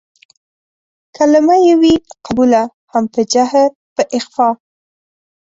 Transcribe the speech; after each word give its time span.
کلمه 1.17 1.55
يې 1.65 1.73
وي 1.81 1.93
قبوله 2.25 2.61
هم 2.91 3.03
په 3.13 3.21
جهر 3.33 3.69
په 3.95 4.03
اخفا 4.17 4.49